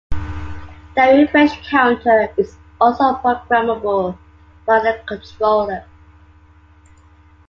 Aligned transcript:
The 0.09 1.13
refresh 1.27 1.69
counter 1.69 2.33
is 2.35 2.57
also 2.79 3.13
programmable 3.21 4.17
by 4.65 4.79
the 4.79 4.99
controller. 5.07 5.85